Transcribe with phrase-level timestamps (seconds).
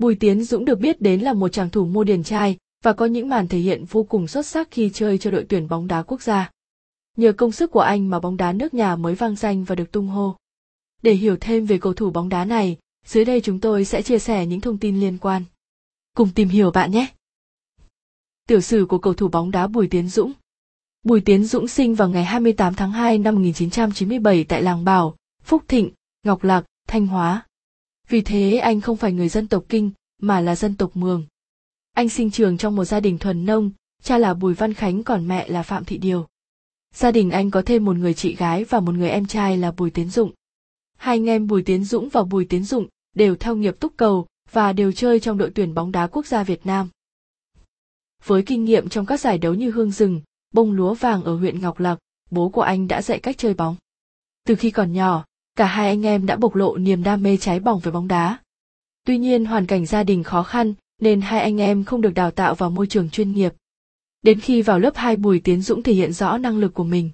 [0.00, 3.06] Bùi Tiến Dũng được biết đến là một chàng thủ môn điển trai và có
[3.06, 6.02] những màn thể hiện vô cùng xuất sắc khi chơi cho đội tuyển bóng đá
[6.02, 6.50] quốc gia.
[7.16, 9.92] Nhờ công sức của anh mà bóng đá nước nhà mới vang danh và được
[9.92, 10.36] tung hô.
[11.02, 14.18] Để hiểu thêm về cầu thủ bóng đá này, dưới đây chúng tôi sẽ chia
[14.18, 15.42] sẻ những thông tin liên quan.
[16.16, 17.06] Cùng tìm hiểu bạn nhé!
[18.48, 20.32] Tiểu sử của cầu thủ bóng đá Bùi Tiến Dũng
[21.02, 25.62] Bùi Tiến Dũng sinh vào ngày 28 tháng 2 năm 1997 tại làng Bảo, Phúc
[25.68, 25.90] Thịnh,
[26.22, 27.46] Ngọc Lạc, Thanh Hóa.
[28.10, 29.90] Vì thế anh không phải người dân tộc Kinh,
[30.22, 31.26] mà là dân tộc Mường.
[31.92, 33.70] Anh sinh trường trong một gia đình thuần nông,
[34.02, 36.26] cha là Bùi Văn Khánh còn mẹ là Phạm Thị Điều.
[36.94, 39.70] Gia đình anh có thêm một người chị gái và một người em trai là
[39.70, 40.32] Bùi Tiến Dụng.
[40.96, 44.26] Hai anh em Bùi Tiến Dũng và Bùi Tiến Dụng đều theo nghiệp túc cầu
[44.52, 46.88] và đều chơi trong đội tuyển bóng đá quốc gia Việt Nam.
[48.24, 50.20] Với kinh nghiệm trong các giải đấu như Hương Rừng,
[50.54, 51.98] Bông Lúa Vàng ở huyện Ngọc Lặc,
[52.30, 53.76] bố của anh đã dạy cách chơi bóng.
[54.44, 55.24] Từ khi còn nhỏ,
[55.56, 58.38] cả hai anh em đã bộc lộ niềm đam mê cháy bỏng với bóng đá.
[59.06, 62.30] Tuy nhiên hoàn cảnh gia đình khó khăn nên hai anh em không được đào
[62.30, 63.52] tạo vào môi trường chuyên nghiệp.
[64.22, 67.10] Đến khi vào lớp 2 Bùi Tiến Dũng thể hiện rõ năng lực của mình.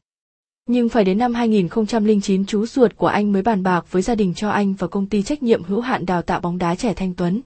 [0.68, 4.34] Nhưng phải đến năm 2009 chú ruột của anh mới bàn bạc với gia đình
[4.34, 7.14] cho anh vào công ty trách nhiệm hữu hạn đào tạo bóng đá trẻ Thanh
[7.14, 7.40] Tuấn.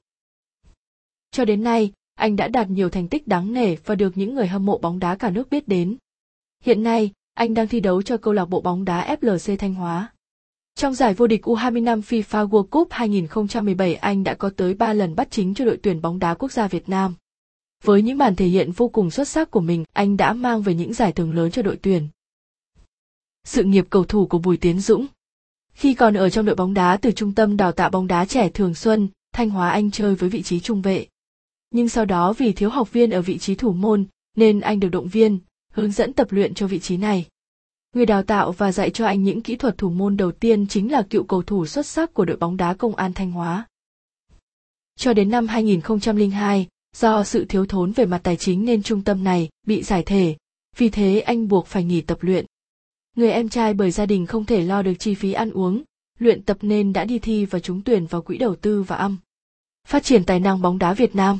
[1.30, 4.46] Cho đến nay, anh đã đạt nhiều thành tích đáng nể và được những người
[4.46, 5.96] hâm mộ bóng đá cả nước biết đến.
[6.64, 10.12] Hiện nay, anh đang thi đấu cho câu lạc bộ bóng đá FLC Thanh Hóa.
[10.80, 14.92] Trong giải vô địch U20 năm FIFA World Cup 2017 anh đã có tới 3
[14.92, 17.14] lần bắt chính cho đội tuyển bóng đá quốc gia Việt Nam.
[17.84, 20.74] Với những màn thể hiện vô cùng xuất sắc của mình, anh đã mang về
[20.74, 22.08] những giải thưởng lớn cho đội tuyển.
[23.44, 25.06] Sự nghiệp cầu thủ của Bùi Tiến Dũng
[25.72, 28.48] Khi còn ở trong đội bóng đá từ trung tâm đào tạo bóng đá trẻ
[28.48, 31.06] Thường Xuân, Thanh Hóa anh chơi với vị trí trung vệ.
[31.70, 34.04] Nhưng sau đó vì thiếu học viên ở vị trí thủ môn,
[34.36, 35.38] nên anh được động viên,
[35.72, 37.26] hướng dẫn tập luyện cho vị trí này.
[37.94, 40.92] Người đào tạo và dạy cho anh những kỹ thuật thủ môn đầu tiên chính
[40.92, 43.68] là cựu cầu thủ xuất sắc của đội bóng đá Công an Thanh Hóa.
[44.96, 46.66] Cho đến năm 2002,
[46.96, 50.36] do sự thiếu thốn về mặt tài chính nên trung tâm này bị giải thể,
[50.76, 52.46] vì thế anh buộc phải nghỉ tập luyện.
[53.16, 55.82] Người em trai bởi gia đình không thể lo được chi phí ăn uống,
[56.18, 59.16] luyện tập nên đã đi thi và trúng tuyển vào quỹ đầu tư và âm.
[59.88, 61.38] Phát triển tài năng bóng đá Việt Nam.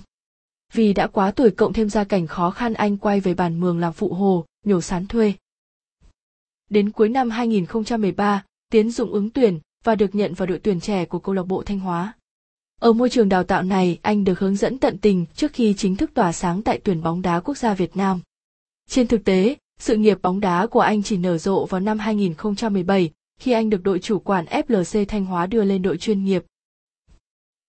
[0.72, 3.78] Vì đã quá tuổi cộng thêm gia cảnh khó khăn anh quay về bản mường
[3.78, 5.32] làm phụ hồ, nhổ sán thuê.
[6.70, 11.04] Đến cuối năm 2013, Tiến Dũng ứng tuyển và được nhận vào đội tuyển trẻ
[11.04, 12.12] của câu lạc bộ Thanh Hóa.
[12.80, 15.96] Ở môi trường đào tạo này, anh được hướng dẫn tận tình trước khi chính
[15.96, 18.20] thức tỏa sáng tại tuyển bóng đá quốc gia Việt Nam.
[18.88, 23.10] Trên thực tế, sự nghiệp bóng đá của anh chỉ nở rộ vào năm 2017
[23.40, 26.44] khi anh được đội chủ quản FLC Thanh Hóa đưa lên đội chuyên nghiệp.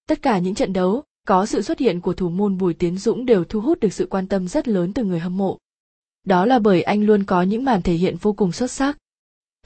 [0.07, 3.25] Tất cả những trận đấu có sự xuất hiện của thủ môn Bùi Tiến Dũng
[3.25, 5.57] đều thu hút được sự quan tâm rất lớn từ người hâm mộ.
[6.23, 8.97] Đó là bởi anh luôn có những màn thể hiện vô cùng xuất sắc.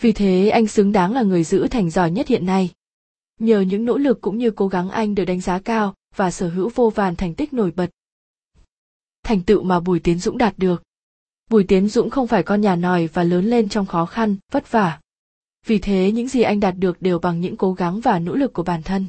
[0.01, 2.69] Vì thế anh xứng đáng là người giữ thành giỏi nhất hiện nay.
[3.39, 6.49] Nhờ những nỗ lực cũng như cố gắng anh được đánh giá cao và sở
[6.49, 7.89] hữu vô vàn thành tích nổi bật.
[9.23, 10.83] Thành tựu mà Bùi Tiến Dũng đạt được.
[11.49, 14.71] Bùi Tiến Dũng không phải con nhà nòi và lớn lên trong khó khăn, vất
[14.71, 14.99] vả.
[15.65, 18.53] Vì thế những gì anh đạt được đều bằng những cố gắng và nỗ lực
[18.53, 19.05] của bản thân.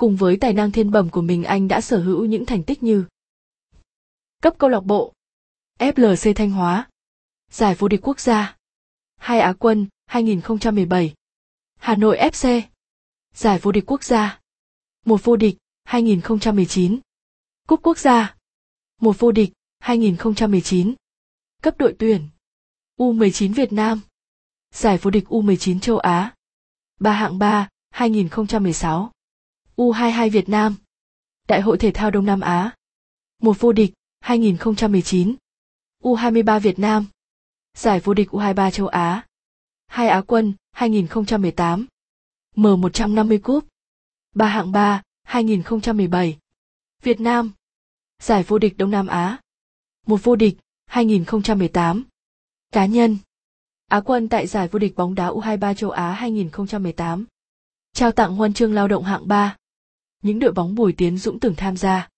[0.00, 2.82] Cùng với tài năng thiên bẩm của mình anh đã sở hữu những thành tích
[2.82, 3.04] như
[4.42, 5.12] Cấp câu lạc bộ
[5.78, 6.88] FLC Thanh Hóa,
[7.50, 8.56] Giải vô địch quốc gia,
[9.16, 11.14] Hai Á quân 2017
[11.76, 12.62] Hà Nội FC
[13.34, 14.40] Giải vô địch quốc gia,
[15.04, 17.00] Một vô địch 2019
[17.68, 18.36] Cúp quốc gia,
[19.00, 20.94] Một vô địch 2019
[21.62, 22.28] Cấp đội tuyển
[22.98, 24.00] U19 Việt Nam,
[24.70, 26.34] Giải vô địch U19 châu Á,
[27.00, 29.12] Ba hạng 3 2016
[29.76, 30.76] U22 Việt Nam,
[31.48, 32.74] Đại hội thể thao Đông Nam Á,
[33.42, 35.36] Một vô địch 2019
[36.04, 37.06] U23 Việt Nam,
[37.74, 39.26] Giải vô địch U23 châu Á,
[39.86, 41.86] Hai Á quân 2018
[42.56, 43.64] M150 Cúp,
[44.34, 46.38] Ba hạng 3 2017
[47.02, 47.52] Việt Nam,
[48.22, 49.38] Giải vô địch Đông Nam Á,
[50.06, 52.04] Một vô địch 2018
[52.72, 53.18] Cá nhân,
[53.88, 57.24] Á quân tại giải vô địch bóng đá U23 châu Á 2018
[57.92, 59.56] Trao tặng huân chương lao động hạng 3
[60.22, 62.08] Những đội bóng Bùi Tiến Dũng từng tham gia.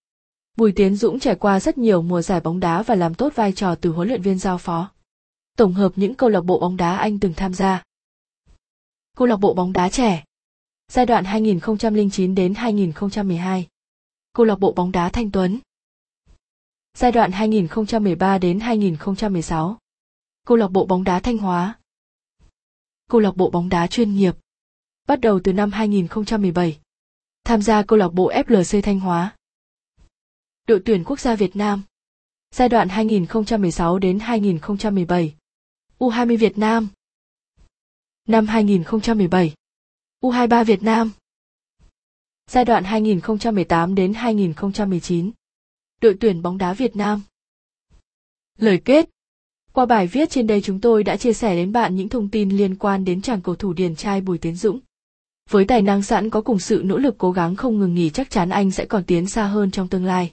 [0.56, 3.52] Bùi Tiến Dũng trải qua rất nhiều mùa giải bóng đá và làm tốt vai
[3.52, 4.90] trò từ huấn luyện viên giao phó.
[5.56, 7.82] Tổng hợp những câu lạc bộ bóng đá anh từng tham gia.
[9.16, 10.24] Câu lạc bộ bóng đá trẻ.
[10.88, 13.68] Giai đoạn 2009 đến 2012.
[14.32, 15.58] Câu lạc bộ bóng đá Thanh Tuấn.
[16.94, 19.78] Giai đoạn 2013 đến 2016.
[20.46, 21.78] Câu lạc bộ bóng đá Thanh Hóa.
[23.10, 24.36] Câu lạc bộ bóng đá chuyên nghiệp.
[25.06, 26.78] Bắt đầu từ năm 2017.
[27.44, 29.36] Tham gia câu lạc bộ FLC Thanh Hóa
[30.66, 31.82] đội tuyển quốc gia Việt Nam.
[32.54, 35.34] Giai đoạn 2016 đến 2017.
[35.98, 36.88] U20 Việt Nam.
[38.28, 39.54] Năm 2017.
[40.20, 41.10] U23 Việt Nam.
[42.50, 45.30] Giai đoạn 2018 đến 2019.
[46.00, 47.22] Đội tuyển bóng đá Việt Nam.
[48.58, 49.10] Lời kết
[49.72, 52.50] Qua bài viết trên đây chúng tôi đã chia sẻ đến bạn những thông tin
[52.50, 54.80] liên quan đến chàng cầu thủ điển trai Bùi Tiến Dũng.
[55.50, 58.30] Với tài năng sẵn có cùng sự nỗ lực cố gắng không ngừng nghỉ chắc
[58.30, 60.32] chắn anh sẽ còn tiến xa hơn trong tương lai.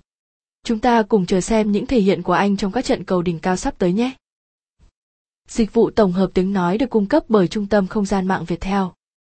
[0.64, 3.40] Chúng ta cùng chờ xem những thể hiện của anh trong các trận cầu đỉnh
[3.40, 4.12] cao sắp tới nhé.
[5.48, 8.46] Dịch vụ tổng hợp tiếng nói được cung cấp bởi Trung tâm Không gian mạng
[8.46, 8.84] viettel.